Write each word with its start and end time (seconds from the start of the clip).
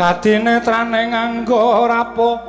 kadinetrane 0.00 1.12
nganggo 1.12 1.84
rapo 1.84 2.40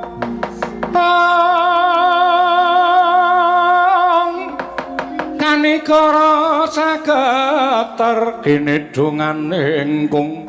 kanikara 5.36 6.64
sageter 6.64 8.40
kinidungane 8.40 9.84
ingkung. 9.84 10.48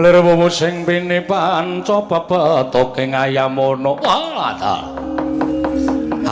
Lir 0.00 0.16
wuwu 0.24 0.48
sing 0.48 0.88
pini 0.88 1.20
panca 1.20 2.00
bebetoke 2.08 3.12
ngayamono 3.12 4.00
ah 4.08 4.56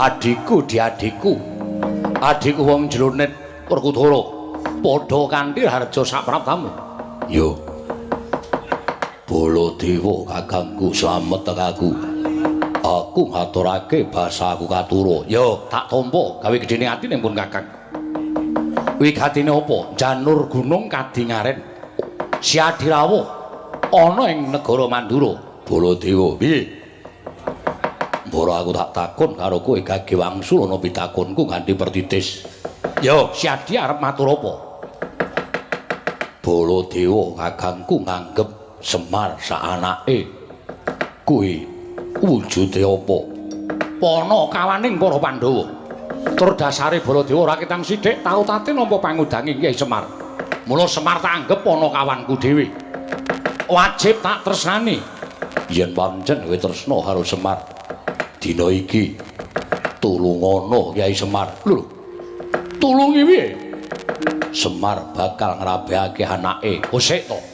adikku 0.00 0.64
di 0.64 0.80
adikku 0.80 1.36
adikku 2.24 2.64
wong 2.64 2.88
jronet 2.88 3.36
perkutara 3.68 4.22
padha 4.80 5.20
kanthi 5.28 5.68
harja 5.68 6.02
sapraptamu 6.08 6.72
yo 7.28 7.69
baladewa 9.80 10.28
kakangku 10.28 10.92
slamet 10.92 11.40
tekaku 11.40 11.88
aku? 12.84 13.22
Ngaturake 13.32 14.12
basa 14.12 14.52
aku 14.52 14.68
katura 14.68 15.24
yo 15.24 15.64
tak 15.72 15.88
tampa 15.88 16.36
gawe 16.44 16.56
gedene 16.60 16.84
atine 16.84 17.16
pun 17.16 17.32
kakang. 17.32 17.64
Wigatine 19.00 19.48
apa? 19.48 19.96
Janur 19.96 20.52
gunung 20.52 20.92
kadingaren. 20.92 21.64
Siadirawa 22.44 23.20
ana 23.88 24.28
ing 24.28 24.52
negara 24.52 24.84
mandura. 24.84 25.40
Baladewa 25.64 26.36
piye? 26.36 26.60
Mbara 28.28 28.60
aku 28.60 28.70
tak 28.76 28.90
takon 28.92 29.30
karo 29.40 29.64
kowe 29.64 29.80
gage 29.80 30.12
wangsul 30.12 30.68
ana 30.68 30.76
pitakonku 30.76 31.48
nganti 31.48 31.72
pertitis. 31.72 32.44
Yo, 33.00 33.32
Siadi 33.32 33.80
arep 33.80 33.96
matur 33.96 34.36
apa? 34.36 34.52
Baladewa 36.44 37.32
kakangku 37.40 38.04
nganggep 38.04 38.59
Semar 38.80 39.36
saanake 39.36 40.24
kuwi 41.28 41.68
wujude 42.24 42.80
apa? 42.80 43.18
Pana 44.00 44.48
kawaning 44.48 44.96
para 44.96 45.20
Pandhawa. 45.20 45.64
Tur 46.32 46.56
dasare 46.56 47.04
Baladewa 47.04 47.44
ora 47.44 47.54
ketang 47.60 47.84
sithik 47.84 48.24
tau 48.24 48.40
tate 48.40 48.72
nampa 48.72 48.96
pangudanging 48.96 49.60
Kyai 49.60 49.76
Semar. 49.76 50.08
Mula 50.64 50.88
Semar 50.88 51.20
tak 51.20 51.44
anggep 51.44 51.60
ana 51.60 51.88
kawanku 51.92 52.34
dhewe. 52.40 52.66
Wajib 53.68 54.24
tak 54.24 54.48
tresnani. 54.48 54.96
Yen 55.68 55.92
pancen 55.92 56.40
kowe 56.48 56.56
tresna 56.56 56.96
karo 57.04 57.20
Semar, 57.20 57.60
dina 58.40 58.72
iki 58.72 59.12
tulungono 60.00 60.96
Kyai 60.96 61.12
Semar. 61.12 61.52
Lho. 61.68 61.84
Tulungi 62.80 63.22
piye? 63.28 63.44
Semar 64.56 65.12
bakal 65.12 65.60
ngrabehake 65.60 66.24
anake. 66.24 66.80
Oh 66.88 66.96
sik 66.96 67.28
to. 67.28 67.49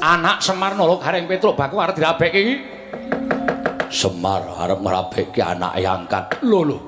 Anak 0.00 0.40
Semar 0.40 0.72
nolo 0.80 0.96
Gareng 0.96 1.28
Petruk 1.28 1.60
bakal 1.60 1.84
arep 1.84 1.94
dirabekke 2.00 2.40
iki. 2.40 2.56
Semar 3.92 4.48
arep 4.56 4.80
ngrabehke 4.80 5.44
anake 5.44 5.84
angkat. 5.84 6.24
Lho 6.40 6.60
lho. 6.64 6.78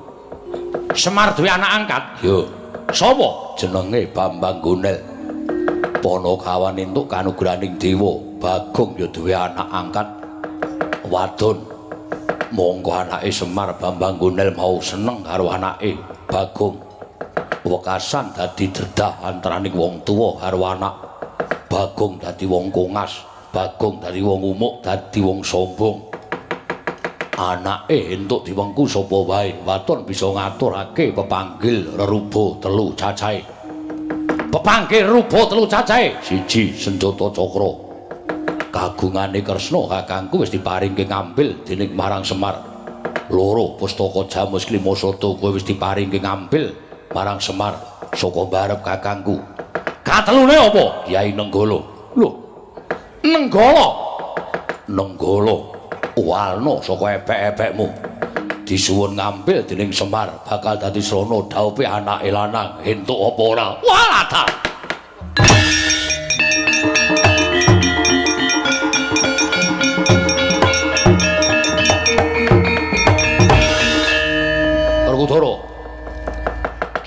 Semar 0.97 1.37
duwe 1.37 1.49
anak 1.49 1.71
angkat? 1.77 2.03
Yo. 2.25 2.49
Sapa? 2.89 3.53
Jenenge 3.53 4.09
Bambang 4.09 4.57
Gunel. 4.65 4.97
Panakawan 6.01 6.81
entuk 6.81 7.05
kanugraning 7.05 7.77
dewa. 7.77 8.17
Bagong 8.41 8.97
ya 8.97 9.07
duwe 9.13 9.33
anak 9.37 9.69
angkat. 9.69 10.07
Wadon. 11.05 11.69
monggo 12.53 12.93
anake 12.93 13.33
Semar 13.33 13.77
Bambang 13.81 14.17
Gunel 14.21 14.53
mau 14.53 14.77
seneng 14.77 15.25
karo 15.25 15.49
anake 15.49 15.97
Bagong 16.29 16.77
wekasan 17.65 18.29
dadi 18.37 18.69
dedah 18.69 19.25
antaraning 19.25 19.73
wong 19.73 20.05
tuwa 20.05 20.37
karo 20.37 20.61
anak 20.69 21.12
Bagong 21.73 22.21
dadi 22.21 22.45
wong 22.45 22.69
kongas 22.69 23.25
Bagong 23.49 23.97
dadi 23.97 24.21
wong 24.21 24.45
umuk 24.53 24.85
dadi 24.85 25.17
wong 25.25 25.41
sombong 25.41 26.13
anake 27.33 28.13
entuk 28.13 28.45
diwengku 28.45 28.85
sapa 28.85 29.17
wae 29.25 29.57
waton 29.65 30.05
bisa 30.05 30.29
ngaturake 30.29 31.09
pepanggil 31.17 31.97
rerubo 31.97 32.61
telu 32.61 32.93
cacahe 32.93 33.41
pepanggil 34.53 35.09
rerubo 35.09 35.41
telu 35.49 35.65
cacahe 35.65 36.13
siji 36.21 36.77
senjata 36.77 37.33
cakra 37.33 37.83
kagungane 38.73 39.45
Kresna 39.45 39.85
kakangku 39.85 40.41
wis 40.41 40.49
diparingke 40.49 41.05
ngambil 41.05 41.61
dening 41.61 41.93
marang 41.93 42.25
Semar. 42.25 42.57
Loro 43.29 43.77
pustaka 43.77 44.25
Jamus 44.25 44.65
Klimasada 44.65 45.29
kowe 45.37 45.53
wis 45.53 45.61
diparingke 45.61 46.17
ngambil 46.17 46.73
marang 47.13 47.37
Semar 47.37 47.77
saka 48.17 48.41
barep 48.49 48.81
kakangku. 48.81 49.52
Katelune 50.13 50.53
apa? 50.53 51.09
Kyai 51.09 51.33
Nenggala. 51.33 51.81
Lho. 52.13 52.29
Nenggala. 53.25 53.87
Nenggala. 54.85 55.57
Walna 56.13 56.77
saka 56.85 57.17
epek-epekmu. 57.17 57.89
Disuwun 58.61 59.17
ngambil 59.17 59.65
dening 59.65 59.89
Semar 59.89 60.29
bakal 60.45 60.77
dadi 60.77 61.01
srana 61.01 61.41
dhawuhe 61.49 61.89
anake 61.89 62.29
lanang 62.29 62.77
entuk 62.85 63.17
apa 63.17 63.41
ora? 63.41 63.67
Walata. 63.81 64.43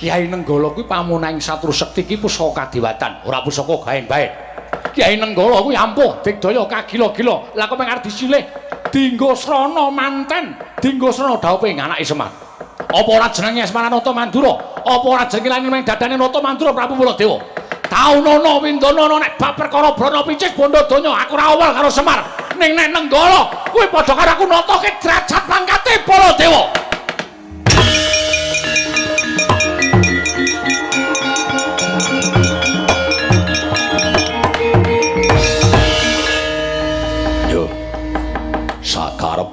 Kiai 0.07 0.31
Nenggala 0.31 0.71
kuwi 0.71 0.87
pamunaing 0.87 1.43
satru 1.43 1.75
sekti 1.75 2.07
iki 2.07 2.15
pusaka 2.15 2.71
kadewatan, 2.71 3.27
ora 3.27 3.43
pusaka 3.43 3.75
gaen 3.91 4.07
bae. 4.07 4.31
Kiai 4.95 5.19
Nenggala 5.19 5.59
kuwi 5.67 5.75
ampuh 5.75 6.23
digdaya 6.23 6.63
kagila-gila. 6.63 7.59
Lah 7.59 7.67
kok 7.67 7.75
pengen 7.75 7.99
disilih 8.07 8.47
dinggo 8.95 9.35
srana 9.35 9.91
manten, 9.91 10.55
dinggo 10.79 11.11
srana 11.11 11.43
dhawuhe 11.43 11.75
anake 11.75 12.07
Semar. 12.07 12.31
Apa 12.87 13.11
ora 13.11 13.27
jenenge 13.35 13.67
Semar 13.67 13.91
Mandura? 13.91 14.55
Apa 14.87 15.07
ora 15.11 15.27
jenenge 15.27 15.51
lan 15.51 15.67
ning 15.67 15.83
dadane 15.83 16.15
Nata 16.15 16.39
Mandura 16.39 16.71
Prabu 16.71 16.95
Baladewa? 16.95 17.43
Taunana 17.91 18.63
Windana 18.63 19.19
nek 19.19 19.35
bab 19.43 19.59
perkara 19.59 19.91
Brana 19.91 20.23
Picik 20.23 20.55
bondo 20.55 20.87
donya 20.87 21.19
aku 21.19 21.35
ora 21.35 21.51
awal 21.51 21.71
karo 21.75 21.91
Semar. 21.91 22.23
Ning 22.55 22.79
nek 22.79 22.95
Nenggala 22.95 23.75
kuwi 23.75 23.91
padha 23.91 24.15
karo 24.15 24.39
aku 24.39 24.47
nata 24.47 24.79
ke 24.87 25.03
derajat 25.03 25.43
pangkate 25.51 26.07
Baladewa. 26.07 26.86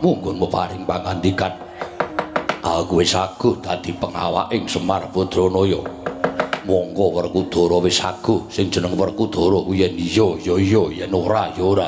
Sakarepmu 0.03 0.19
nggonmu 0.19 0.47
paring 0.51 0.83
pangandikan. 0.83 1.53
Aku 2.63 2.99
wis 2.99 3.15
aguh 3.15 3.55
dadi 3.63 3.95
pengawaking 3.95 4.67
Semar 4.67 5.07
Putranaya 5.11 5.79
monggo 6.63 7.11
Werkudara 7.11 7.79
wis 7.83 8.03
aguh 8.03 8.43
sing 8.51 8.71
jeneng 8.71 8.95
Werkudara 8.99 9.63
yen 9.71 9.95
iya 9.95 10.27
ya 10.43 10.55
iya 10.59 10.83
yen 10.91 11.15
ora 11.15 11.51
ya 11.55 11.63
ora. 11.63 11.87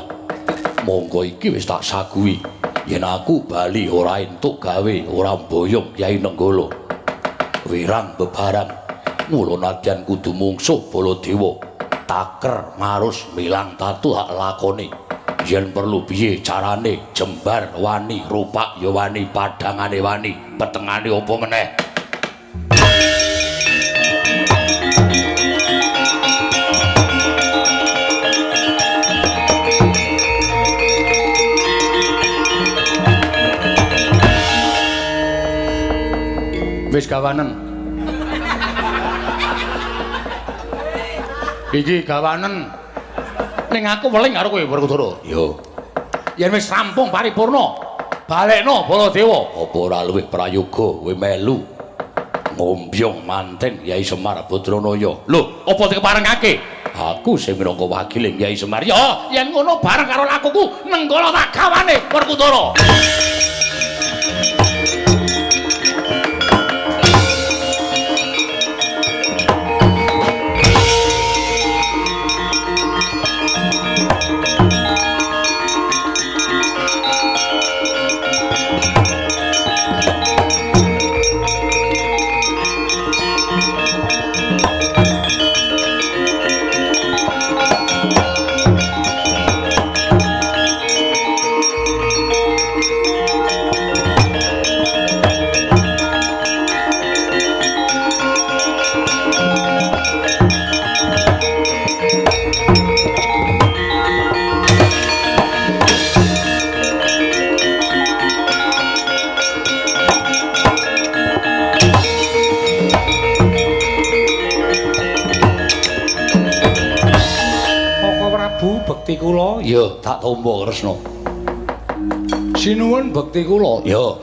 Monggo 0.88 1.27
iki 1.27 1.51
wis 1.51 1.67
tak 1.67 1.83
saguhi 1.83 2.39
yen 2.88 3.03
aku 3.03 3.44
bali 3.47 3.88
ora 3.91 4.19
entuk 4.23 4.63
gawe 4.63 4.95
ora 5.11 5.35
mboyong 5.35 5.95
Kyai 5.95 6.19
Nenggala. 6.19 6.68
Wirang 7.68 8.15
bebarang 8.15 8.71
mula 9.31 9.59
nadyan 9.59 10.07
kudu 10.07 10.31
mungsuh 10.31 10.88
Baladewa. 10.91 11.59
Taker 12.06 12.77
marus 12.77 13.25
milang 13.33 13.73
tatu 13.79 14.13
hak 14.13 14.29
lakoni 14.38 14.88
yen 15.45 15.69
perlu 15.69 16.01
piye 16.09 16.42
carane 16.42 16.97
jembar 17.13 17.69
wani 17.77 18.25
rupak 18.25 18.81
ya 18.81 18.89
wani 18.89 19.30
padangane 19.30 20.01
wani 20.01 20.33
petengane 20.57 21.09
apa 21.13 21.33
meneh? 21.38 21.68
Wis 36.89 37.06
gawanen. 37.06 37.53
Iki 41.75 42.07
gawanen 42.07 42.84
ning 43.75 43.83
aku 43.92 44.07
weling 44.07 44.31
karo 44.31 44.48
kowe 44.48 44.63
Werkudara. 44.63 45.19
Yo. 45.27 45.60
Yen 46.39 46.51
wis 46.56 46.72
rampung 46.72 47.12
paripurna, 47.12 47.75
balekno 48.24 48.88
Baladewa. 48.88 49.51
Apa 49.51 49.75
ora 49.75 50.00
luwih 50.07 50.31
prayoga 50.31 51.04
kowe 51.04 51.12
melu 51.12 51.60
ngombyong 52.56 53.27
manten 53.27 53.83
Yai 53.83 54.00
Semar 54.00 54.48
Badranaya. 54.48 55.12
Lho, 55.27 55.68
apa 55.68 55.83
dikeparengake? 55.92 56.54
Aku 56.95 57.36
sing 57.36 57.60
minangka 57.60 57.83
wakiling 57.83 58.39
Yai 58.39 58.56
Semar. 58.56 58.80
Ya, 58.88 59.27
yen 59.27 59.51
ngono 59.51 59.83
bareng 59.83 60.07
karo 60.07 60.24
lakuku 60.24 60.88
nenggala 60.88 61.36
tak 61.36 61.51
gawane 61.51 62.00
Werkudara. 62.07 62.71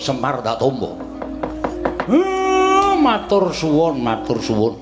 Semar 0.02 0.42
tak 0.42 0.58
tampa 0.58 1.12
matur 3.02 3.50
suwun 3.50 3.98
matur 3.98 4.38
suwun. 4.38 4.74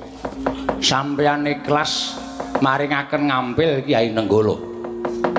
Sampeyan 0.80 1.48
ikhlas 1.48 2.20
maringaken 2.60 3.32
ngampil 3.32 3.84
Kyai 3.88 4.12
Nenggala. 4.12 4.56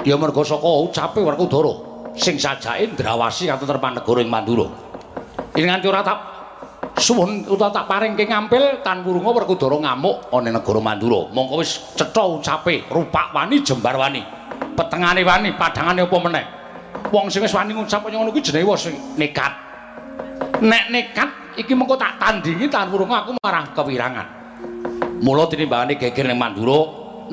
Ya 0.01 0.18
merga 0.18 0.42
saka 0.42 0.66
ucape 0.66 1.22
Werkudara 1.22 1.74
sing 2.18 2.42
sajake 2.42 2.98
ndrawasi 2.98 3.45
katentrem 3.50 3.94
negara 3.94 4.19
ing 4.25 4.30
Mandura. 4.33 4.66
Ing 5.54 5.69
nganti 5.69 5.86
ora 5.86 6.01
tak 6.01 6.19
suwun 6.98 7.45
utawa 7.45 7.69
tak 7.69 7.86
paringke 7.86 8.25
ngampil 8.25 8.81
tan 8.81 9.06
wurunga 9.06 9.30
Werkudara 9.42 9.77
ngamuk 9.77 10.34
ana 10.34 10.50
negara 10.57 10.81
Mandura. 10.81 11.30
Mongko 11.30 11.62
wis 11.62 11.77
cetha 11.94 12.25
ucape 12.25 12.89
rupak 12.89 13.30
wani 13.34 13.62
jembar 13.62 13.94
wani. 13.98 14.22
Petengane 14.74 15.22
wani 15.22 15.54
padangane 15.54 16.01
apa 16.01 16.18
meneh? 16.18 16.45
Wong 17.13 17.30
sing 17.30 17.45
wis 17.45 17.54
wani 17.54 17.77
ngucap 17.77 18.01
kaya 18.06 18.18
ngono 18.18 18.34
kuwi 18.34 18.42
jenenge 18.42 18.66
wis 18.66 18.89
nekat 19.18 19.70
nek 20.62 20.94
nekat 20.94 21.30
iki 21.58 21.74
mengko 21.74 21.98
tak 21.98 22.22
tandingi 22.22 22.69
tan 22.69 22.94
wurunga 22.94 23.25
aku 23.25 23.31
marah 23.42 23.66
kewirangan. 23.74 24.28
Mula 25.22 25.50
tinimbangane 25.50 25.98
geger 25.98 26.30
ning 26.30 26.38
Mandura 26.38 26.80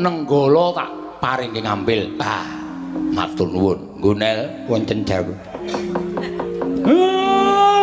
nenggala 0.00 0.64
tak 0.72 0.90
paringke 1.20 1.60
ngampil 1.60 2.16
ah 2.20 2.48
matur 3.12 3.48
nuwun. 3.52 4.00
Nggonel 4.00 4.68
wonten 4.68 5.04
dawuh. 5.04 5.36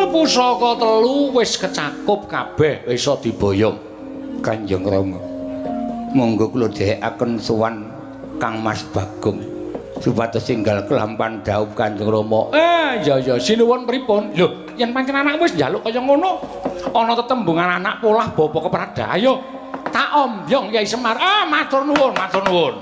Pusaka 0.09 0.79
telu 0.81 1.35
wis 1.37 1.59
kecakup 1.59 2.25
kabeh 2.25 2.87
iso 2.89 3.13
diboyong. 3.21 3.77
Kanjeng 4.41 4.85
Rama. 4.85 5.21
Monggo 6.15 6.49
kula 6.49 6.71
dhekaken 6.71 7.37
sowan 7.41 7.91
Kang 8.39 8.63
Mas 8.63 8.85
Bagong 8.95 9.54
supados 9.99 10.47
enggal 10.51 10.83
kelampan 10.87 11.39
dawuh 11.43 11.71
Kanjeng 11.75 12.09
Rama. 12.09 12.51
Eh, 12.55 13.03
ya 13.03 13.19
ya 13.19 13.35
sinuwun 13.39 13.87
pripun? 13.87 14.35
Lho, 14.35 14.67
yen 14.75 14.91
pancen 14.91 15.15
anakmu 15.15 15.45
wis 15.47 15.55
njaluk 15.55 15.83
kaya 15.83 15.99
ngono, 15.99 16.39
ana 16.91 17.13
tetembungan 17.15 17.79
anak 17.79 18.03
polah 18.03 18.27
bapa 18.31 18.59
keprada. 18.67 19.05
Ayo 19.15 19.39
tak 19.91 20.11
ombyong 20.15 20.75
Yai 20.75 20.87
Semar. 20.87 21.15
Ah, 21.19 21.47
matur 21.47 21.87
nuwun, 21.87 22.11
matur 22.15 22.43
nuwun. 22.43 22.75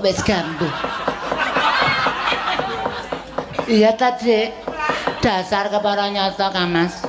Wis 0.00 0.22
gambuh. 0.24 0.72
Iya 3.68 3.92
ta. 3.98 4.16
Dasar 5.22 5.70
kepara 5.70 6.10
nyata, 6.10 6.50
Kamas. 6.50 7.06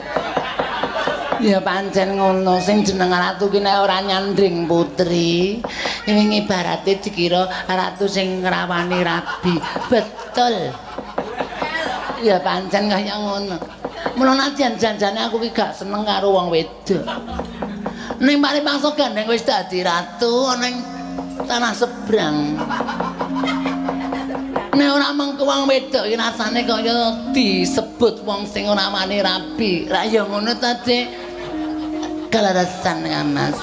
Ya 1.44 1.60
pancen 1.60 2.16
ngono 2.16 2.62
sing 2.62 2.88
jeneng 2.88 3.12
ratu 3.12 3.52
ki 3.52 3.60
nek 3.60 3.84
ora 3.84 4.00
nyandring 4.00 4.64
putri, 4.64 5.60
ing 6.08 6.32
ibarate 6.32 7.04
dikira 7.04 7.50
ratu 7.68 8.08
sing 8.08 8.46
ngrawani 8.46 9.04
rabi. 9.04 9.58
Betul. 9.92 10.72
Ya 12.24 12.40
pancen 12.40 12.88
kaya 12.88 13.18
ngono. 13.20 13.60
Mula 14.14 14.38
nadyan 14.38 14.78
janjane 14.78 15.26
aku 15.26 15.42
ki 15.42 15.50
gak 15.52 15.74
seneng 15.74 16.06
karo 16.06 16.32
wong 16.32 16.54
wedok. 16.54 17.02
Ning 18.22 18.38
mari 18.40 18.62
mangsa 18.62 18.94
gandeng 18.94 19.28
wis 19.28 19.44
dadi 19.44 19.82
ratu 19.84 20.54
ning 20.62 20.93
tanah 21.42 21.74
sebrang. 21.74 22.38
Nek 24.74 24.90
ora 24.90 25.14
mengko 25.14 25.46
wong 25.46 25.70
wedok 25.70 26.10
iki 26.10 26.18
rasane 26.18 26.66
kaya 26.66 27.30
disebut 27.34 28.26
wong 28.26 28.50
sing 28.50 28.66
ora 28.66 28.90
wani 28.90 29.22
rabi. 29.22 29.86
Lah 29.86 30.06
ya 30.06 30.26
ngono 30.26 30.54
ta, 30.58 30.82
Dik. 30.82 31.24
kelarasan 32.34 33.06
Mas. 33.30 33.54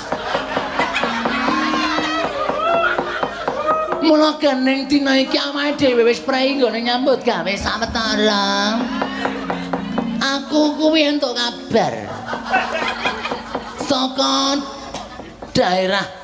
Mula 3.99 4.39
gening 4.39 4.87
dina 4.87 5.19
iki 5.19 5.35
awake 5.35 5.75
dhewe 5.75 6.07
wis 6.07 6.23
prei 6.23 6.55
nggone 6.55 6.79
nyambut 6.79 7.27
gawe 7.27 7.51
sawetara. 7.59 8.79
Aku 10.23 10.79
kuwi 10.79 11.11
entuk 11.11 11.35
kabar. 11.35 12.07
Saka 13.83 14.63
daerah 15.51 16.20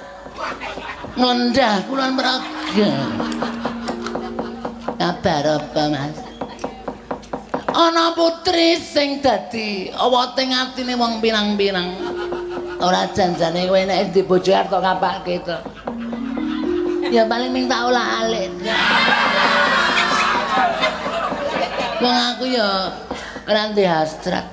Ngendah 1.16 1.88
Kulon 1.88 2.12
Progo. 2.12 2.90
Kabar 5.00 5.44
apa, 5.48 5.82
Mas? 5.88 6.16
Ana 7.72 8.12
putri 8.12 8.76
sing 8.80 9.24
dadi 9.24 9.92
awating 9.96 10.52
atine 10.52 10.92
wong 10.96 11.20
pirang-pirang. 11.20 12.16
ora 12.80 13.08
janjane 13.08 13.64
kowe 13.68 13.80
nek 13.80 14.12
di 14.12 14.20
bojo 14.20 14.52
arep 14.52 14.72
ngapake 14.72 15.40
to. 15.40 15.56
Ya 17.08 17.24
paling 17.24 17.52
ming 17.52 17.64
tak 17.64 17.88
olah 17.88 18.24
alik. 18.24 18.52
Wong 22.00 22.16
aku 22.16 22.44
ya 22.52 22.92
ora 23.48 23.72
ndek 23.72 23.88
hasrat. 23.88 24.46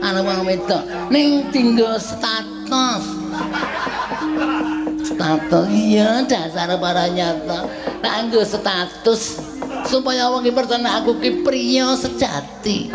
Ana 0.00 0.20
wong 0.20 0.44
wedok 0.44 0.84
ning 1.08 1.48
tinggal 1.48 1.96
status. 1.96 3.04
Status 5.20 5.68
iya 5.68 6.24
dasar 6.24 6.72
para 6.80 7.04
nyata. 7.12 7.68
Kanggo 8.00 8.40
status 8.40 9.36
supaya 9.84 10.32
wong 10.32 10.48
percaya 10.48 10.96
aku 10.96 11.20
ki 11.20 11.44
priya 11.44 11.92
sejati. 11.92 12.88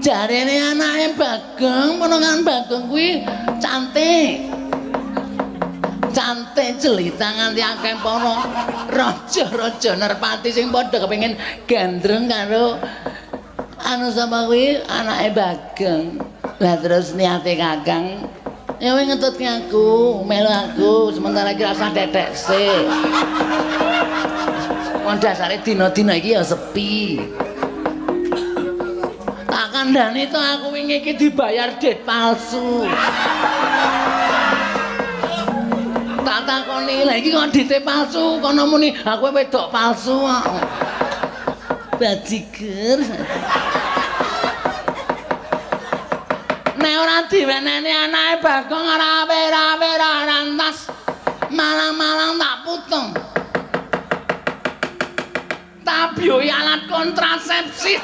jarene 0.00 0.56
anake 0.72 1.20
Bagong 1.20 2.00
menengan 2.00 2.40
Bagong 2.48 2.88
kuwi 2.88 3.28
cantik. 3.60 4.48
Cantik 6.16 6.80
jelita 6.80 7.28
nganti 7.28 7.60
akeh 7.60 7.96
para 8.00 8.36
raja-raja 8.88 10.00
nerpati 10.00 10.48
sing 10.48 10.72
padha 10.72 10.96
kepengin 10.96 11.36
gandreng 11.68 12.24
karo 12.24 12.80
anu 13.84 14.08
sapa 14.08 14.48
kuwi 14.48 14.80
anake 14.88 15.28
Bagong. 15.36 16.24
Lah 16.56 16.80
terus 16.80 17.12
niate 17.12 17.52
Kakang 17.60 18.32
Ya 18.84 18.92
wing 18.92 19.08
ngetutke 19.08 19.48
aku, 19.48 20.20
melu 20.28 20.44
aku 20.44 21.08
sementara 21.08 21.56
rasa 21.56 21.88
tetek 21.88 22.36
sik. 22.36 22.84
Wong 25.00 25.16
dasare 25.16 25.56
dina-dina 25.64 26.20
iki 26.20 26.36
ya 26.36 26.44
sepi. 26.44 27.16
Tak 29.48 29.66
kandhani 29.72 30.28
to 30.28 30.36
aku 30.36 30.76
wingi 30.76 31.00
iki 31.00 31.16
dibayar 31.16 31.72
dit 31.80 32.04
palsu. 32.04 32.84
Tak 36.20 36.44
takoni 36.44 37.08
lha 37.08 37.16
iki 37.16 37.32
kok 37.32 37.56
dite 37.56 37.80
palsu, 37.80 38.36
kono 38.44 38.68
muni 38.68 38.92
aku 39.00 39.32
wedok 39.32 39.72
palsu 39.72 40.28
kok. 40.28 40.44
Bajiger. 41.96 43.00
Nek 46.84 47.00
ora 47.00 47.24
diweneni 47.32 47.88
anake 47.88 48.44
Bagong 48.44 48.84
ora 48.84 49.24
wera-wera 49.24 50.28
rantas. 50.28 50.92
Malang-malang 51.48 52.36
tak 52.36 52.56
putung. 52.60 53.08
Tabioi 55.80 56.52
alat 56.52 56.84
kontrasepsi. 56.84 57.96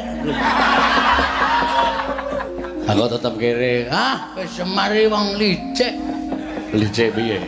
Kere. 0.00 0.34
Aku 2.90 3.04
tetep 3.06 3.34
kere. 3.38 3.74
Ah, 3.92 4.34
wis 4.34 4.50
semari 4.50 5.06
wong 5.06 5.38
licik. 5.38 5.94
Licik 6.74 7.14
piye? 7.14 7.38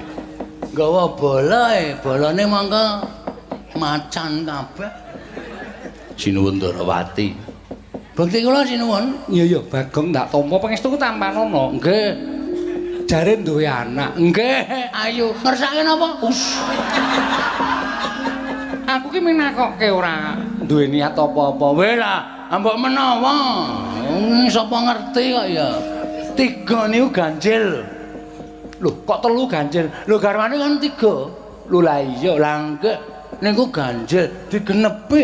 Gawa 0.73 1.12
bola 1.12 1.76
e, 1.76 1.99
bolane 2.00 2.44
mangka 2.49 3.04
macan 3.76 4.47
kabeh. 4.47 4.92
Sinuwun 6.16 6.62
Darawati. 6.62 7.35
Bukti 8.12 8.44
kula 8.44 8.62
sinuwun. 8.62 9.25
Iya 9.32 9.44
iya, 9.56 9.61
Bagong 9.64 10.12
tak 10.12 10.28
tampa 10.28 10.56
pangestuku 10.61 10.97
tampanono. 11.00 11.76
Nggih. 11.80 12.09
Jare 13.09 13.37
duwe 13.40 13.68
anak. 13.68 14.16
Nggih, 14.16 14.88
ayo. 14.92 15.37
Ngersake 15.44 15.80
napa? 15.85 16.21
Us. 16.25 16.61
Aku 18.88 19.09
ki 19.09 19.21
minakoke 19.25 19.88
ora 19.88 20.37
duwe 20.64 20.88
niat 20.88 21.16
apa-apa. 21.16 21.66
Lah, 21.97 22.21
mbok 22.61 22.76
menawa. 22.76 23.37
Sapa 24.52 24.76
ngerti 24.85 25.25
kok 25.32 25.47
ya. 25.49 25.68
Tiga 26.37 26.88
niku 26.88 27.09
ganjil. 27.09 27.85
Loh, 28.82 28.94
kok 29.09 29.25
telu 29.25 29.49
ganjil? 29.49 29.88
Lho 30.04 30.16
garwane 30.21 30.61
kan 30.61 30.76
tiga. 30.76 31.32
Lho 31.71 31.78
lah 31.80 32.04
iya. 32.04 32.37
Lah 32.37 32.76
nggih, 32.76 32.99
niku 33.40 33.64
ganjil 33.73 34.28
digenepi. 34.52 35.23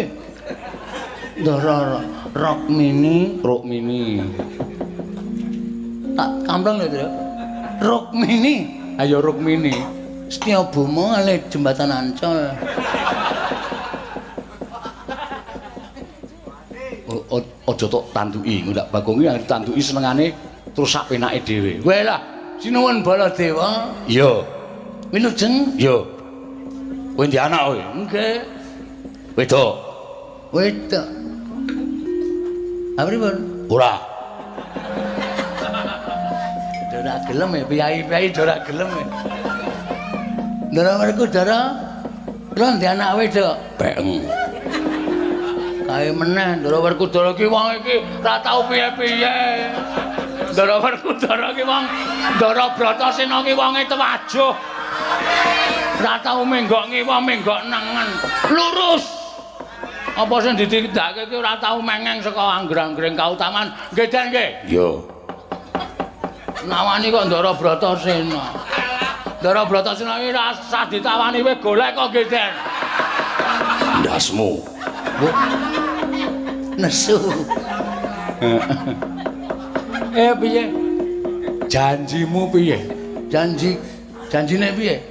Ndara 1.38 2.02
rok 2.35 2.66
mini, 2.66 3.38
tak 6.18 6.30
kampleng 6.50 6.82
lho, 6.82 6.87
Tru. 6.90 7.06
Rok 7.78 8.11
mini. 8.11 8.75
Ayo 8.99 9.23
ruk 9.23 9.38
mini. 9.38 9.70
Setia 10.26 10.58
ale 10.58 11.47
jembatan 11.47 11.94
Ancol. 11.94 12.50
Aja 17.68 17.84
tok 17.84 18.08
tanduki, 18.16 18.64
ndak 18.64 18.88
Bagong 18.88 19.20
iki 19.20 19.44
tanduki 19.44 19.84
senengane 19.84 20.32
terus 20.72 20.88
sak 20.88 21.12
penake 21.12 21.44
dhewe. 21.44 21.84
Weh 21.84 22.00
lah, 22.00 22.16
sinuwun 22.56 23.04
Baladewa. 23.04 23.92
Iya, 24.08 24.40
Wilujeng. 25.12 25.76
iya. 25.76 25.96
Kowe 27.12 27.26
ndi 27.26 27.37
anak 27.37 27.60
kowe? 27.66 27.76
Nggih. 27.76 28.37
Wedok. 29.37 29.72
Wedok. 30.54 31.06
Apa 32.96 33.08
pripun? 33.10 33.37
Ora. 33.68 33.92
Dora 36.88 37.14
gelem 37.28 37.50
ya, 37.52 37.64
piyai-piyai 37.68 38.28
dora 38.32 38.54
gelem 38.64 38.88
ya. 38.90 39.06
Dora 40.72 40.90
mereka 40.96 41.25
dora, 41.26 41.60
dora 42.54 42.68
di 42.80 42.87
anak 42.87 43.10
wedok. 43.18 43.54
Beng. 43.76 44.25
Kae 45.88 46.12
meneh, 46.12 46.61
dora 46.61 46.85
mereka 46.85 47.09
dora 47.09 47.33
ki 47.33 47.49
wong 47.49 47.80
iki 47.80 48.04
ra 48.21 48.37
tau 48.45 48.61
piye-piye. 48.68 49.73
Dora 50.52 50.76
mereka 50.85 51.16
dora 51.16 51.49
ki 51.57 51.64
wong, 51.64 51.85
dora 52.37 52.76
Bratasena 52.76 53.40
ki 53.40 53.57
wonge 53.57 53.88
tewajuh. 53.88 54.52
Ra 56.04 56.21
tau 56.21 56.45
menggok 56.45 56.92
ngiwa, 56.92 57.16
menggok 57.25 57.73
nengen. 57.73 58.09
Lurus. 58.52 59.16
Apa 60.12 60.35
sing 60.45 60.61
ditindakake 60.61 61.25
ki 61.33 61.40
ora 61.40 61.57
tau 61.57 61.80
mengeng 61.80 62.21
saka 62.21 62.61
anggrang-anggreng 62.61 63.16
kautaman. 63.16 63.73
Nggih, 63.97 64.07
Den 64.12 64.25
nggih. 64.28 64.50
Yo. 64.68 65.09
Nawani 66.68 67.09
kok 67.09 67.33
Ndara 67.33 67.57
Bratasena. 67.57 68.45
Ndara 69.40 69.64
Bratasena 69.64 70.21
iki 70.21 70.37
ra 70.37 70.52
sah 70.52 70.85
ditawani 70.85 71.40
kowe 71.40 71.57
golek 71.64 71.97
kok 71.97 72.12
nggih, 72.12 72.28
Den. 72.28 72.52
Ndasmu. 74.04 74.52
Bu. 75.18 75.26
Nesu. 76.78 77.18
Eh 80.14 80.32
piye? 80.38 80.62
Janjimu 81.66 82.54
piye? 82.54 82.78
Janji 83.26 83.75
janjine 84.30 84.70
piye? 84.78 85.02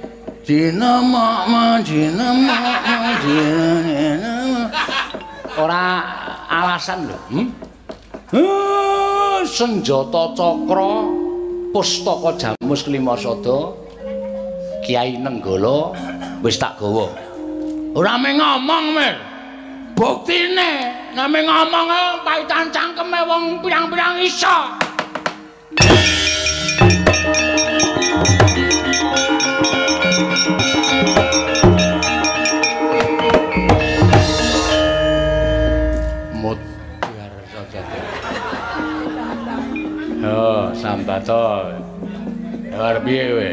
Dina 0.48 1.04
mama, 1.04 1.76
dina 1.84 2.32
mama, 2.32 3.20
dina 3.20 4.32
Ora 5.60 5.84
alasan 6.48 7.04
lho. 7.04 7.18
Hmm? 7.28 7.48
Eh, 8.32 9.40
senjata 9.44 10.32
cakra 10.32 10.92
pustaka 11.76 12.32
jamus 12.40 12.80
klimasada 12.88 13.76
Kiai 14.88 15.20
Nenggala 15.20 15.92
wis 16.40 16.56
tak 16.56 16.80
gawa. 16.80 17.12
Ora 17.92 18.16
mung 18.16 18.40
ngomong, 18.40 18.86
Mir. 18.96 19.16
Buktine, 19.98 20.94
mung 21.16 21.46
ngomong 21.48 22.20
paitan 22.20 22.68
cangkeme 22.68 23.20
wong 23.24 23.44
pirang-pirang 23.64 24.20
iso. 24.20 24.76
Yo, 40.18 40.74
sambato. 40.76 41.72
Yo 42.68 42.78
arep 42.84 43.02
piye 43.06 43.22
kowe? 43.32 43.52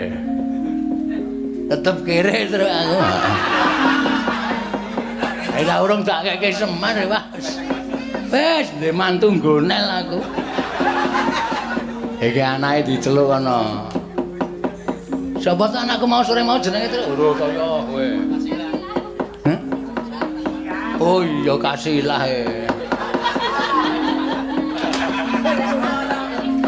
Tetep 1.71 1.97
kere 2.03 2.37
terus 2.51 2.67
aku. 2.67 2.95
Eh, 5.55 5.63
ora 5.63 5.79
urung 5.79 6.03
tak 6.03 6.27
keke 6.27 6.51
semar 6.51 6.99
wis. 6.99 7.63
Wis, 8.27 8.67
ndek 8.75 8.91
mantu 8.91 9.31
gonel 9.39 9.87
aku. 9.87 10.19
Iki 12.19 12.41
anake 12.43 12.83
diceluk 12.83 13.31
ana. 13.31 13.87
Sapa 15.39 15.71
to 15.71 15.79
anakku 15.79 16.03
mau 16.03 16.19
sore 16.27 16.43
mau 16.43 16.59
jenenge 16.59 16.91
terus? 16.91 17.07
Ora 17.07 17.31
kaya 17.39 17.69
kowe. 17.87 18.07
Oh 20.99 21.23
iya 21.23 21.55
kasilah 21.55 22.23
e. 22.27 22.67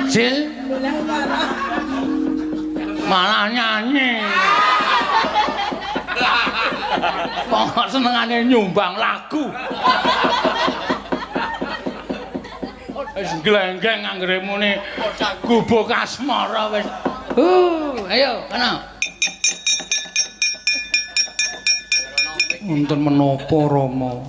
Sil. 0.08 0.36
Malah 3.04 3.52
nyanyi. 3.52 4.24
Kok 7.48 7.88
senengane 7.90 8.46
nyumbang 8.46 8.98
lagu. 8.98 9.50
Wis 13.18 13.34
glenggeng 13.42 14.06
anggere 14.06 14.46
muni 14.46 14.78
gubuk 15.42 15.90
asmara 15.90 16.70
wis. 16.70 16.86
Uh, 17.34 17.98
ayo 18.14 18.46
kana. 18.50 18.82
Wonten 22.68 23.00
menapa 23.00 23.58
Rama? 23.70 24.22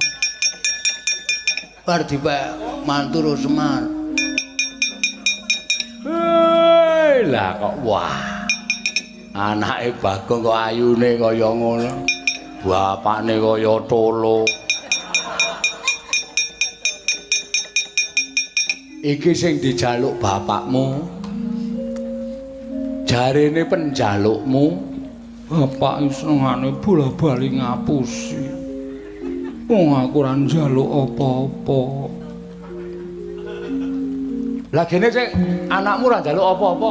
Bar 1.84 2.04
dipek 2.04 2.56
mantu 2.88 3.36
Semar. 3.36 3.84
Hei, 6.04 7.28
lah 7.28 7.56
kok 7.60 7.76
wah. 7.84 8.46
Anake 9.36 9.92
Bagong 10.00 10.48
kok 10.48 10.56
ayune 10.56 11.20
kaya 11.20 11.48
ngono. 11.52 12.17
Bapakne 12.58 13.38
kaya 13.38 13.78
tolo. 13.86 14.42
Iki 18.98 19.30
sing 19.30 19.62
dijaluk 19.62 20.18
bapakmu. 20.18 21.06
Jarene 23.06 23.62
penjalukmu. 23.62 24.66
Bapak 25.48 26.12
senengane 26.12 26.74
bola-bali 26.82 27.56
ngapusi. 27.56 28.42
Wong 29.70 29.96
aku 29.96 30.16
ora 30.20 30.34
njaluk 30.36 30.88
apa-apa. 31.08 31.80
Lah 34.74 34.84
gene 34.84 35.08
sing 35.08 35.28
anakmu 35.72 36.10
ora 36.10 36.20
njaluk 36.20 36.46
apa-apa. 36.52 36.90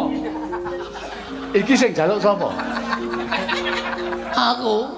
Iki 1.54 1.74
sing 1.76 1.92
njaluk 1.92 2.18
sapa? 2.24 2.50
Aku. 4.32 4.97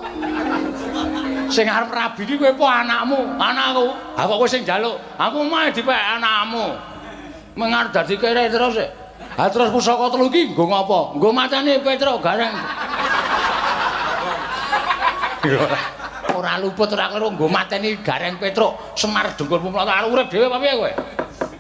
Sing 1.49 1.65
arep 1.65 1.89
rabi 1.89 2.21
iki 2.23 2.38
kowe 2.38 2.53
apa 2.53 2.65
anakmu? 2.85 3.19
Anakku. 3.41 3.85
Ha 4.15 4.21
kok 4.29 4.38
kowe 4.38 4.47
sing 4.49 4.62
njaluk? 4.63 4.95
Aku 5.17 5.43
mah 5.49 5.73
dipek 5.73 5.97
anakmu. 6.17 6.77
Mengar 7.57 7.89
dadi 7.89 8.15
kere 8.15 8.47
terus. 8.53 8.77
Ha 9.35 9.45
terus 9.49 9.73
pusaka 9.73 10.13
telu 10.13 10.29
iki 10.29 10.53
nggo 10.53 10.65
ngopo? 10.69 11.17
Nggo 11.17 11.29
mateni 11.33 11.81
Petruk 11.81 12.21
gareng. 12.21 12.53
ora 16.39 16.55
luput 16.59 16.88
ora 16.95 17.12
karo 17.12 17.31
nggo 17.35 17.47
mateni 17.51 17.99
gareng 17.99 18.39
Petruk 18.39 18.95
Semar 18.95 19.27
Dengkul 19.35 19.59
Pumlata 19.59 19.99
karo 19.99 20.07
urip 20.15 20.27
dhewe 20.31 20.47
apa 20.47 20.57
piye 20.59 20.73
kowe? 20.79 20.91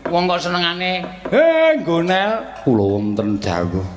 Wong 0.09 0.23
kok 0.25 0.41
senengane 0.41 1.05
eh 1.29 1.77
nggonel 1.83 2.63
kula 2.65 2.85
wonten 2.97 3.37
dawuh. 3.37 3.87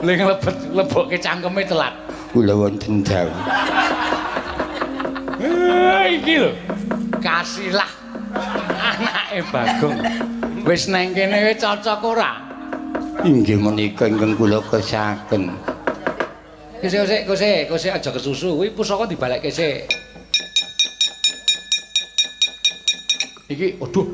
Ling 0.00 0.18
lebet 0.22 0.56
lebokke 0.70 1.18
cangkeme 1.18 1.66
telat. 1.66 1.92
Kula 2.30 2.54
wonten 2.54 3.02
dawuh. 3.02 3.36
Iki 6.08 6.34
lho. 6.40 6.50
Kasilah 7.20 7.90
anake 8.78 9.44
Bagong. 9.52 9.98
Wis 10.64 10.88
neng 10.88 11.12
kene 11.12 11.52
cocok 11.56 12.02
ora? 12.04 12.32
Inggih 13.24 13.58
menika 13.58 14.06
ingkang 14.06 14.38
kula 14.38 14.62
kesaken. 14.64 15.52
Kese 16.78 17.02
kese 17.02 17.16
kese 17.26 17.50
kese 17.66 17.88
aja 17.90 18.10
kesusu 18.14 18.54
kuwi 18.54 18.70
pusaka 18.70 19.10
dibalekke 19.10 19.50
sik. 19.50 19.90
Iki 23.50 23.82
aduh. 23.82 24.06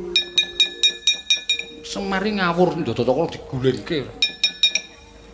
Semari 1.84 2.34
ngawur 2.40 2.80
ndodo 2.80 3.04
kok 3.04 3.30
digulingke. 3.34 4.02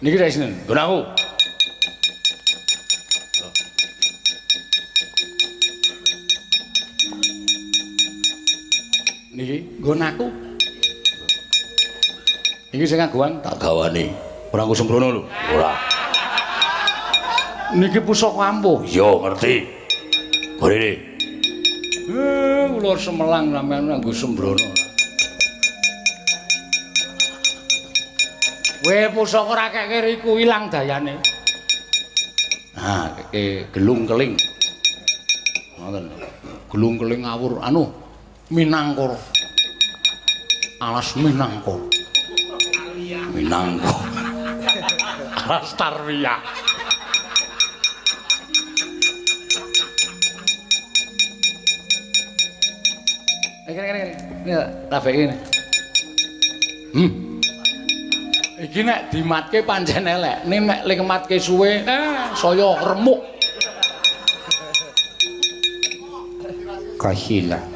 Niki 0.01 0.17
ra 0.17 0.27
isinen, 0.29 0.57
nggon 0.65 0.81
aku. 0.81 1.20
Niki 9.51 9.83
nggon 9.83 9.99
aku. 9.99 10.27
Iki 12.71 12.87
sing 12.87 13.03
ngaguan 13.03 13.43
tak 13.43 13.59
gawane. 13.59 14.15
Ora 14.55 14.63
aku 14.63 14.79
sembrono 14.79 15.11
lho. 15.11 15.23
Ora. 15.27 15.75
Niki 17.75 17.99
pusaka 17.99 18.47
ampuh. 18.47 18.87
Iya, 18.87 19.11
ngerti. 19.11 19.55
Borene. 20.55 20.93
Eh, 22.15 22.67
ulur 22.79 22.95
semelang 22.95 23.51
sampean 23.51 23.91
nganggo 23.91 24.15
sembrono. 24.15 24.71
Weh 28.87 29.11
pusaka 29.11 29.51
ra 29.51 29.67
kek 29.75 29.87
kiri 29.91 30.23
ku 30.23 30.39
ilang 30.39 30.71
dayane. 30.71 31.19
Nah, 32.79 33.19
keke 33.19 33.67
gelung 33.75 34.07
keling. 34.07 34.39
Ngoten. 35.75 36.07
Gelung 36.71 36.95
keling 37.03 37.27
ngawur 37.27 37.59
anu 37.67 38.00
Minangkara. 38.51 39.15
Alas 40.83 41.15
Minangkara. 41.15 41.87
Minangkara. 43.31 43.95
Alas 45.47 45.71
Tarwiya. 45.79 46.35
Iki 53.71 53.79
iki 53.79 54.01
iki. 54.03 54.15
Ini 54.43 54.55
rafek 54.91 55.15
ini. 55.15 55.37
Hmm. 56.91 57.11
Iki 58.67 58.81
nek 58.83 59.15
dimatke 59.15 59.63
pancen 59.63 60.11
elek. 60.11 60.43
Ning 60.51 60.67
nek 60.67 60.83
ling 60.91 61.07
matke 61.07 61.39
suwe, 61.39 61.87
eh 61.87 62.35
saya 62.35 62.75
remuk. 62.83 63.23
Kasilah. 66.99 67.70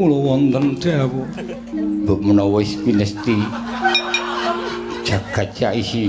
Kula 0.00 0.16
wonten 0.16 0.80
dawuh. 0.80 1.28
Mbok 1.76 2.24
menawa 2.24 2.64
wis 2.64 2.72
pinesti 2.80 3.36
jagat 5.04 5.52
ya 5.60 5.76
isi. 5.76 6.08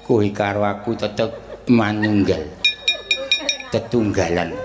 Kowe 0.00 0.24
karo 0.32 0.64
aku 0.64 0.96
tetep 0.96 1.36
manunggal. 1.68 2.40
Tetunggalan. 3.68 4.56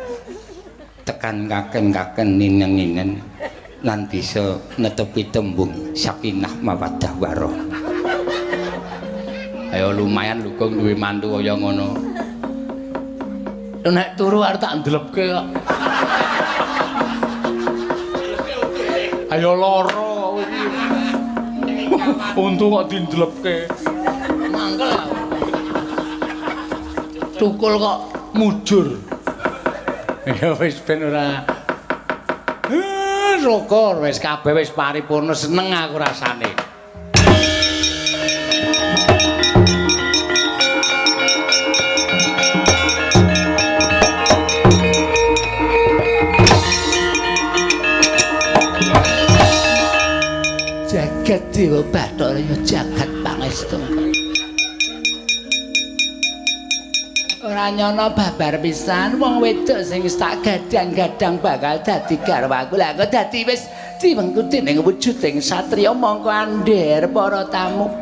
tekan 1.04 1.52
kaken-kaken 1.52 2.40
ninen-ninen 2.40 3.20
lan 3.84 4.08
bisa 4.08 4.56
netepi 4.80 5.28
tembung 5.28 5.76
sakinah 5.92 6.64
mawaddah 6.64 7.12
warah. 7.20 7.52
Ayo 9.76 9.92
lumayan 9.92 10.48
lu 10.48 10.56
kok 10.56 10.72
duwe 10.72 10.96
mantu 10.96 11.36
kaya 11.36 11.60
ngono. 11.60 11.92
Nek 13.84 14.16
turu 14.16 14.40
arep 14.40 14.64
tak 14.64 14.80
ndlepke 14.80 15.24
kok. 15.36 15.48
Ayo 19.32 19.56
lara 19.56 20.44
iki. 20.44 20.66
Untung 22.36 22.76
kok 22.76 22.86
dindlepke. 22.92 23.64
Mangkel. 24.52 25.08
Tukul 27.40 27.80
kok 27.80 28.00
mujur. 28.36 29.00
Ya 30.28 30.52
wis 30.60 30.84
ben 30.84 31.08
ora. 31.08 31.48
Eh, 32.68 33.40
syukur 33.40 34.04
wis 34.04 34.20
kabeh 34.20 34.52
wis 34.52 34.70
paripurna 34.76 35.32
seneng 35.32 35.72
aku 35.72 35.96
rasane. 35.96 36.71
Dewa 51.62 51.86
Bathara 51.94 52.42
jagat 52.66 53.06
pangestu. 53.22 53.78
Ora 57.46 57.70
nyono 57.70 58.10
babar 58.18 58.58
pisan 58.66 59.22
wong 59.22 59.38
wedok 59.46 59.86
sing 59.86 60.02
wis 60.02 60.18
tak 60.18 60.42
gadang-gadang 60.42 61.38
bakal 61.38 61.78
dadi 61.86 62.18
garwaku. 62.26 62.82
Lah 62.82 62.98
kok 62.98 63.14
dadi 63.14 63.46
wis 63.46 63.70
diwengku 64.02 64.50
dening 64.50 64.82
wujuding 64.82 65.38
satriya 65.38 65.94
mongko 65.94 66.34
andher 66.34 67.06
para 67.14 67.46
tamu. 67.54 67.94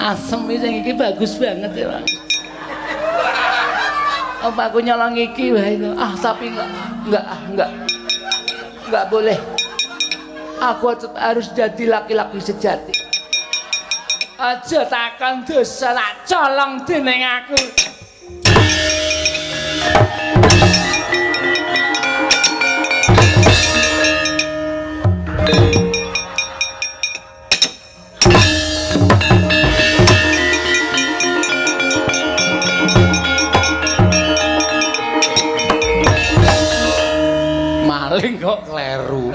Asem 0.00 0.48
sing 0.48 0.80
iki 0.80 0.96
bagus 0.96 1.36
banget 1.36 1.84
ya. 1.84 2.00
Apa 4.40 4.72
aku 4.72 4.80
nyolong 4.80 5.20
iki 5.20 5.52
wae. 5.52 5.76
Ah, 6.00 6.16
tapi 6.16 6.48
enggak 6.48 6.68
enggak 7.04 7.24
enggak 7.52 7.70
enggak 8.88 9.04
boleh. 9.12 9.36
aku 10.62 10.94
harus 11.18 11.50
jadi 11.50 11.84
laki-laki 11.90 12.38
sejati 12.38 13.01
aja 14.42 14.82
takkan 14.90 15.46
dosa 15.46 15.94
tak 15.94 16.26
colong 16.26 16.82
dening 16.82 17.22
aku. 17.22 17.62
Maling 37.86 38.42
kok 38.42 38.66
kleru. 38.66 39.30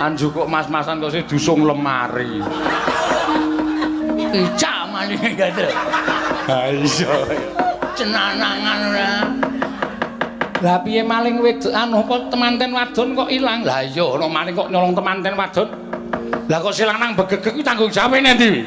Anju 0.00 0.32
kok 0.32 0.48
mas-masan 0.48 1.04
kok 1.04 1.12
sih 1.12 1.20
dusung 1.28 1.68
lemari 1.68 2.40
Maling 4.96 5.36
gak 5.36 5.52
ada. 5.52 5.68
ha 6.48 6.72
iya 6.72 7.14
Cenanangan 7.96 8.78
ora. 8.88 9.12
Lah 10.64 10.80
piye 10.80 11.04
maling 11.04 11.36
wedok 11.44 11.72
anu 11.76 12.00
kok 12.08 12.32
temanten 12.32 12.72
wadon 12.72 13.12
kok 13.12 13.28
ilang? 13.28 13.60
lah 13.60 13.84
iya 13.84 14.06
ana 14.16 14.26
maling 14.26 14.56
kok 14.56 14.72
nyolong 14.72 14.96
temanten 14.96 15.36
wadon 15.36 15.68
lah 16.48 16.58
kok 16.62 16.72
silang 16.72 16.96
nang 17.02 17.12
begegek 17.12 17.52
kuwi 17.52 17.62
tanggung 17.66 17.90
jawab 17.92 18.16
endi 18.16 18.64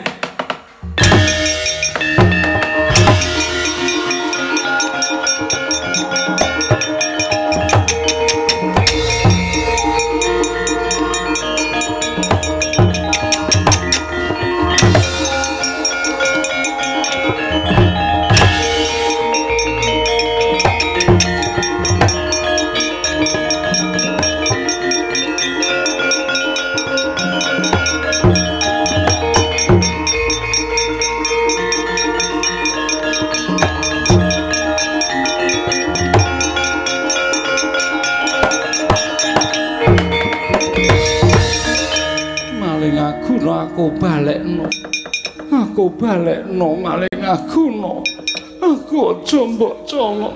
colok. 49.99 50.35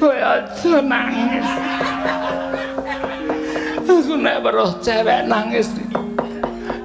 Kowe 0.00 0.16
aja 0.16 0.74
nangis. 0.80 1.48
Aku 3.84 4.16
nek 4.16 4.40
weruh 4.40 4.72
cewek 4.80 5.28
nangis. 5.28 5.68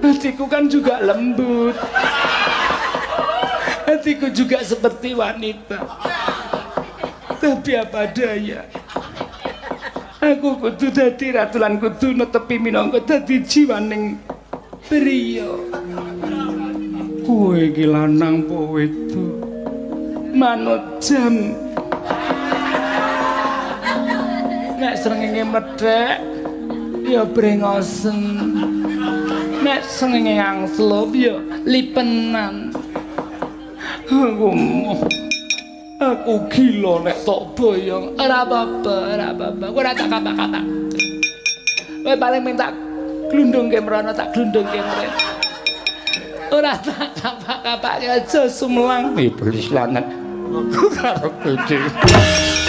Hatiku 0.04 0.44
kan 0.52 0.68
juga 0.68 1.00
lembut. 1.00 1.76
Hatiku 3.88 4.28
juga 4.36 4.60
seperti 4.60 5.16
wanita. 5.16 5.88
Tapi 7.40 7.72
apa 7.80 8.12
daya? 8.12 8.68
Aku 10.20 10.60
kudu 10.60 10.92
dadi 10.92 11.32
ratu 11.32 11.64
lan 11.64 11.80
kudu 11.80 12.12
netepi 12.12 12.60
minangka 12.60 13.00
dadi 13.00 13.40
jiwaning 13.40 14.20
priya. 14.92 15.48
Kowe 17.24 17.56
iki 17.56 17.88
lanang 17.88 18.44
apa 18.44 18.58
wedok? 18.76 19.37
Manut 20.38 21.02
jam. 21.02 21.34
Nek 24.78 24.94
srengenge 25.02 25.42
medhek 25.50 26.22
ya 27.10 27.26
brengosen. 27.26 28.54
Nek 29.66 29.82
srengenge 29.82 30.38
angslup 30.38 31.18
ya 31.18 31.42
lipenan. 31.66 32.70
Aku. 34.06 34.54
Aku 35.98 36.34
gila 36.54 37.02
nek 37.02 37.18
tok 37.26 37.58
boyong. 37.58 38.14
Ora 38.22 38.46
apa-apa, 38.46 39.18
ora 39.18 39.26
apa-apa. 39.34 39.66
Ora 39.74 39.90
tak 39.98 40.06
kata-kata. 40.14 40.62
Kowe 42.06 42.14
paling 42.14 42.46
minta 42.46 42.70
glundungke 43.34 43.82
mrono 43.82 44.14
tak 44.14 44.38
glundungke 44.38 44.78
mrene. 44.86 45.10
Ora 46.54 46.78
tak 46.78 47.18
kapak-kapak 47.18 48.06
aja 48.06 48.46
sumlang 48.46 49.18
iblis 49.18 49.74
lanang. 49.74 50.27
Karo 50.96 51.32
gede. 51.68 52.67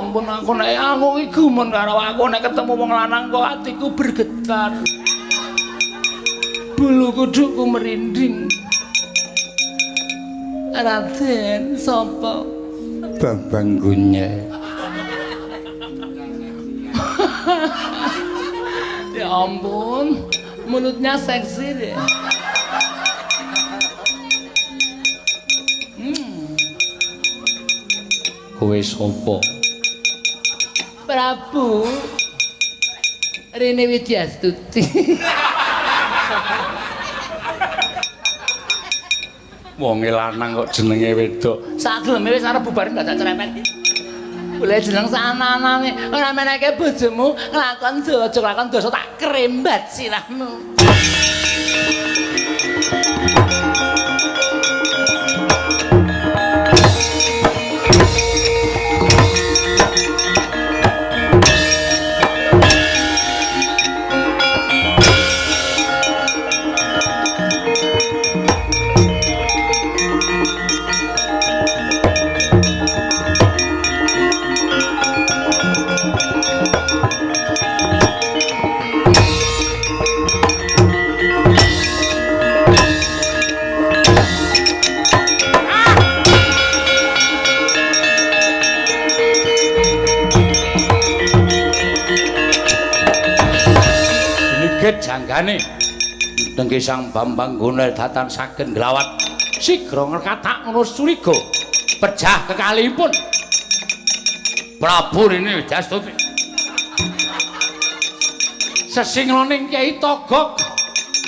Ampun 0.00 0.24
aku 0.24 0.56
nek 0.56 0.80
aku 0.80 1.20
iki 1.20 1.28
gumun 1.36 1.68
karo 1.68 1.92
aku 2.00 2.32
nek 2.32 2.40
ketemu 2.40 2.72
wong 2.72 2.88
lanang 2.88 3.28
kok 3.28 3.44
atiku 3.44 3.92
bergetar. 3.92 4.72
Bulu 6.80 7.12
kudukku 7.12 7.68
merinding. 7.68 8.48
Raden 10.72 11.76
sapa? 11.76 12.40
Bambang 13.20 13.76
Gunye 13.84 14.48
Ya 19.20 19.28
ampun, 19.28 20.24
mulutnya 20.64 21.20
seksi 21.20 21.76
deh. 21.76 21.92
kowe 28.60 28.76
sapa 28.84 29.59
Prabu 31.20 31.84
Rene 33.52 33.84
Widyastuti. 33.92 34.80
wong 39.76 40.00
lanang 40.00 40.56
kok 40.56 40.72
jenenge 40.72 41.12
wedok 41.12 41.76
Sageleme 41.76 42.32
wis 42.32 42.40
arep 42.40 42.64
bubar 42.64 42.88
gak 42.96 43.04
tak 43.04 43.20
cerepet. 43.20 43.52
Boleh 44.56 44.80
jeneng 44.80 45.12
sananane 45.12 45.92
ora 46.08 46.32
meneke 46.32 46.80
bojomu 46.80 47.36
nglakon 47.52 48.00
dosa 48.00 48.40
nglakon 48.40 48.72
dosa 48.72 48.88
tak 48.88 49.20
krembat 49.20 49.92
sirahmu. 49.92 50.72
Wisanggane 95.40 95.56
dengki 96.56 96.76
sang 96.80 97.08
Bambang 97.12 97.56
Gunel 97.56 97.96
datan 97.96 98.28
saken 98.28 98.76
glawat 98.76 99.06
sigra 99.56 100.04
ngkatak 100.04 100.68
ngono 100.68 100.84
curiga 100.84 101.36
pejah 102.00 102.44
kekalipun 102.48 103.12
Prabu 104.80 105.32
Rini 105.32 105.60
Wijastuti 105.60 106.12
sesingloning 108.90 109.70
Kyai 109.70 110.00
Togok. 110.00 110.60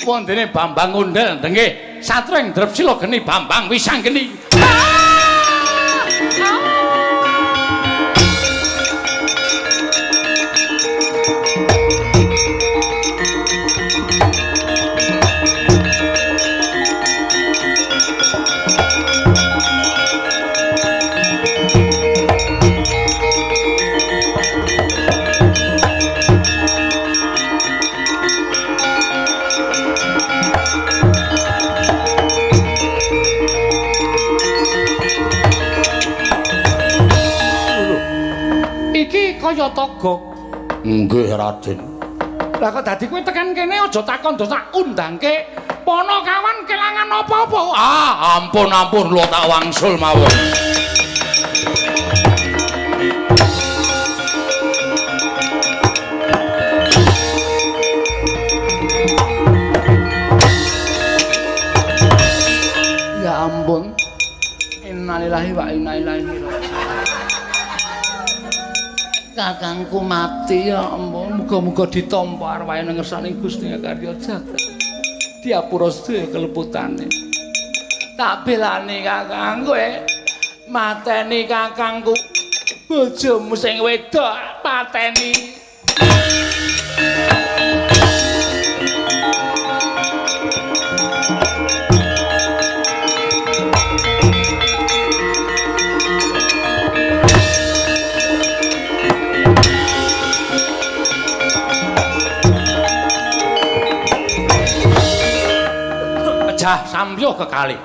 Wondene 0.03 0.51
Bambang 0.51 0.91
Gunel 0.91 1.39
dengki 1.39 1.97
satring 2.03 2.51
drep 2.51 2.75
sila 2.75 2.99
geni 2.99 3.23
Bambang 3.23 3.71
Wisanggeni 3.71 4.35
nggih 40.83 41.31
raden. 41.39 41.79
Lah 42.59 42.69
kok 42.71 42.83
dadi 42.83 43.07
kowe 43.07 43.23
tekan 43.23 43.55
kene 43.55 43.87
aja 43.87 44.03
takon 44.03 44.35
dos 44.35 44.51
tak 44.51 44.67
undangke. 44.75 45.47
Pono 45.83 46.23
kawan 46.23 46.67
kelangan 46.67 47.23
apa-apa? 47.23 47.61
Ah 47.75 48.39
ampun 48.39 48.67
ampun 48.71 49.07
lo 49.11 49.23
tak 49.27 49.47
wangsul 49.47 49.95
mawon. 49.95 50.35
Ya 63.23 63.33
ampun. 63.47 63.91
Innalillahi 64.83 65.51
wa 65.55 65.65
inna 65.71 65.91
ilaihi 65.99 66.32
kakangku 69.33 69.99
mati 69.99 70.69
ya 70.69 70.85
ampun. 70.93 71.41
Muga-muga 71.43 71.89
ditampa 71.89 72.61
arwahe 72.61 72.85
nang 72.85 72.95
ngersane 72.97 73.33
Gusti 73.41 73.67
Karya 73.81 74.13
Jagat 74.21 74.61
diapura 75.43 75.89
sedaya 75.91 76.29
keleputane. 76.31 77.09
Tak 78.15 78.45
belani 78.45 79.03
kakang 79.03 79.65
kowe 79.65 79.87
mateni 80.69 81.49
kakangku. 81.49 82.13
Bojomu 82.87 83.57
sing 83.57 83.81
wedok 83.81 84.61
pateni 84.61 85.33
pejah 106.63 106.87
samya 106.87 107.27
kekali 107.35 107.75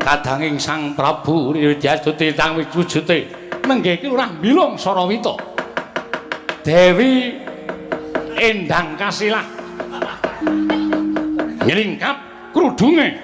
kadanging 0.00 0.56
sang 0.56 0.96
Prabu 0.96 1.52
Widyastuti 1.52 2.32
tang 2.32 2.56
wujute 2.56 3.28
nenggih 3.68 4.00
lurah 4.00 4.32
Bilung 4.40 4.80
Sarawita. 4.80 5.36
Dewi 6.64 7.36
Endang 8.40 8.96
Kasilah. 8.96 9.44
Nglingkap 11.68 12.16
krudunge. 12.56 13.20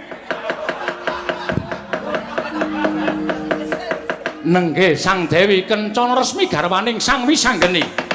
Nenggih 4.44 4.92
sang 5.01 5.25
Dewi 5.33 5.64
kencana 5.64 6.12
resmi 6.12 6.44
garwaning 6.44 7.01
sang 7.01 7.25
Wisanggeni 7.25 8.06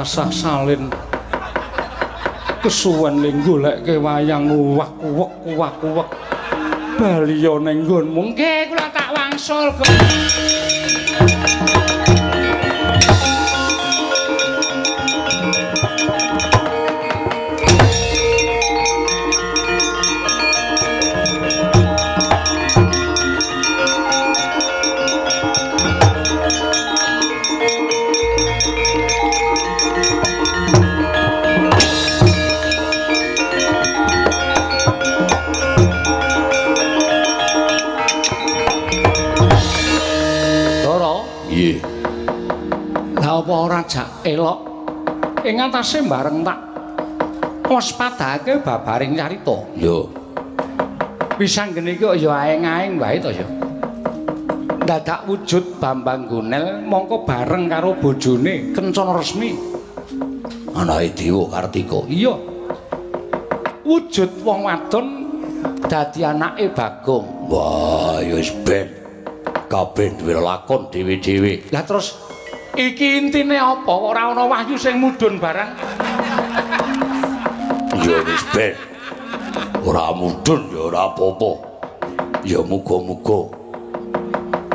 rasah 0.00 0.32
salin. 0.32 0.88
Kesuwen 2.64 3.20
ling 3.20 3.44
goleke 3.44 4.00
wayang 4.00 4.48
uwak-uwek 4.48 6.08
baliya 6.96 7.60
ning 7.60 7.84
nggonmu. 7.84 8.32
Nggih 8.32 8.72
kula 8.72 8.88
tak 8.96 9.12
wangsul 9.12 9.68
Jak 43.86 44.24
elok 44.26 44.58
ing 45.44 45.56
atase 45.56 46.04
bareng 46.04 46.44
tak 46.44 46.58
waspadake 47.70 48.60
babaring 48.60 49.14
carita. 49.14 49.56
Yo. 49.78 50.10
Wisanggeni 51.40 51.96
kok 51.96 52.18
ya 52.20 52.36
aeng-aeng 52.36 53.00
wae 53.00 53.16
to 53.16 53.32
ya. 53.32 53.46
Dadak 54.84 55.24
wujud 55.30 55.78
Bambang 55.78 56.26
Gunel 56.26 56.82
mongko 56.82 57.22
bareng 57.22 57.70
karo 57.70 57.96
bojone 57.96 58.74
kencana 58.74 59.14
resmi. 59.16 59.54
Anake 60.74 61.14
Dewa 61.14 61.46
Kartika. 61.48 62.04
Iya. 62.10 62.34
Wujud 63.86 64.30
wong 64.42 64.66
wadon 64.66 65.06
dadi 65.86 66.26
anake 66.26 66.74
Bagong. 66.74 67.48
Wah, 67.48 68.18
ya 68.20 68.36
wis 68.36 68.50
ben. 68.66 68.90
Kabeh 69.70 70.18
duwe 70.18 70.34
lakon 70.34 70.90
dhewe-dhewe. 70.90 71.70
Lah 71.70 71.86
terus 71.86 72.18
iki 72.76 73.18
intine 73.18 73.56
apa? 73.58 73.90
Ora 73.90 74.30
ana 74.34 74.44
wahyu 74.46 74.76
sing 74.78 75.00
mudhun 75.00 75.38
barang. 75.40 75.70
Ya 78.04 78.18
wis 78.26 78.44
ben. 78.54 78.74
Ora 79.86 80.12
mudhun 80.14 80.70
ya 80.70 80.80
ora 80.90 81.10
apa-apa. 81.10 81.52
Ya 82.46 82.60
muga-muga 82.64 83.60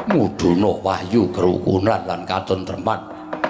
mudhuna 0.05 0.71
wahyu 0.85 1.27
kerukunan 1.33 2.05
lan 2.05 2.23
katentreman 2.29 3.01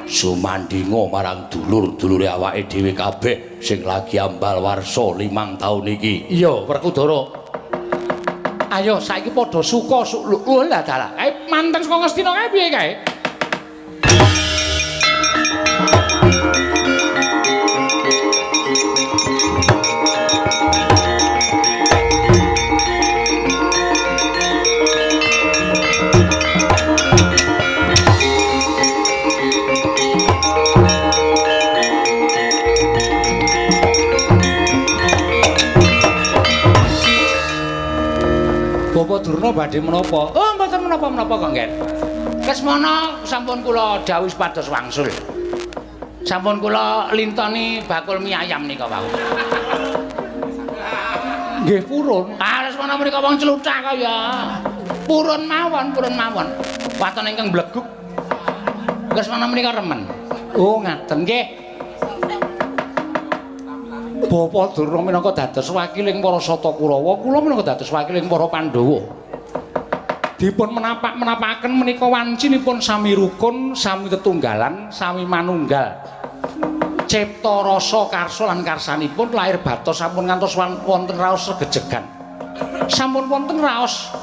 sumandinga 0.07 1.11
marang 1.11 1.51
dulur-dulure 1.51 2.29
awake 2.31 2.69
dhewe 2.71 2.95
kabeh 2.95 3.59
sing 3.59 3.83
lagi 3.83 4.17
ambal 4.21 4.63
warsa 4.63 5.13
limang 5.17 5.59
taun 5.59 5.89
iki. 5.89 6.29
Iya, 6.31 6.63
Werkudara. 6.65 7.43
Ayo 8.75 8.99
saiki 8.99 9.31
padha 9.31 9.63
suka 9.63 10.03
su 10.03 10.25
lho 10.25 10.63
lah 10.67 10.83
dalah. 10.83 11.15
Kae 11.15 11.47
manten 11.47 11.79
saka 11.79 11.95
Ngastina 12.05 12.31
kae 12.33 12.47
piye 12.51 12.67
kae? 12.71 12.91
Durna 39.35 39.51
badhe 39.51 39.83
menapa? 39.83 40.31
Oh, 40.31 40.49
mboten 40.55 40.87
menapa-menapa 40.87 41.35
kok, 41.35 41.51
Ngen. 41.51 41.71
Kesmana 42.39 43.19
sampun 43.27 43.59
kula 43.67 43.99
dawuh 44.07 44.31
pados 44.31 44.71
wangsul. 44.71 45.11
Sampun 46.23 46.63
kula 46.63 47.11
lintoni 47.11 47.83
bakul 47.83 48.23
mie 48.23 48.31
ayam 48.31 48.63
nika 48.63 48.87
wau. 48.87 49.03
Nggih 51.67 51.83
purun. 51.83 52.31
Ah, 52.39 52.63
menawa 52.79 52.95
menika 52.95 53.19
wong 53.19 53.35
celutah 53.35 53.83
kaya. 53.83 54.15
Purun 55.03 55.43
mawon, 55.43 55.91
purun 55.91 56.15
mawon. 56.15 56.47
Waton 56.95 57.27
ingkang 57.27 57.51
bleguk. 57.51 57.83
Menawa 59.11 59.51
menika 59.51 59.75
remen. 59.75 60.07
Oh, 60.55 60.79
ngaten 60.79 61.27
nggih. 61.27 61.45
Bapa 64.31 64.71
Durna 64.71 65.03
minangka 65.03 65.35
dados 65.35 65.67
wakiling 65.75 66.23
para 66.23 66.39
Sata 66.39 66.71
Kurawa, 66.71 67.19
kula 67.19 67.43
minangka 67.43 67.75
dados 67.75 67.91
wakiling 67.91 68.31
para 68.31 68.47
Pandhawa. 68.47 69.24
Dipun 70.45 70.77
menapak-menapakaken 70.77 71.73
menika 71.73 72.05
wancinipun 72.05 72.77
sami 72.77 73.17
rukun, 73.17 73.73
sami 73.73 74.13
tetunggalan, 74.13 74.93
sami 74.93 75.25
manunggal. 75.25 75.97
Cipta 77.09 77.65
rasa 77.65 78.05
karsa 78.13 78.45
lan 78.45 78.61
karsanipun 78.61 79.33
lahir 79.33 79.57
batos 79.65 79.97
sampun 79.97 80.29
ngantos 80.29 80.53
wonten 80.85 81.17
raos 81.17 81.49
regejegan. 81.49 82.05
Sampun 82.85 83.25
wonten 83.25 83.57
raos 83.57 84.13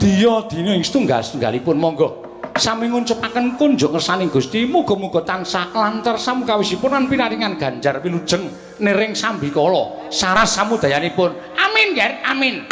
diya 0.00 0.48
dina 0.48 0.72
ing 0.72 0.80
setunggal-setunggalipun 0.80 1.76
monggo 1.76 2.08
sami 2.56 2.88
ngucupaken 2.88 3.60
kunjuk 3.60 3.92
ngersaning 3.92 4.32
Gusti 4.32 4.64
muga-muga 4.64 5.20
tansah 5.20 5.68
lancar 5.76 6.16
samkawisipun 6.16 6.96
lan 6.96 7.04
pinaringan 7.12 7.60
ganjar 7.60 8.00
wilujeng 8.00 8.48
niring 8.80 9.12
sambikala 9.12 10.08
saras 10.08 10.56
samudayanipun 10.56 11.36
amin 11.60 11.88
ger 11.92 12.24
amin 12.24 12.64